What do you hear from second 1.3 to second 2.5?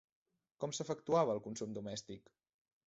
el consum domèstic?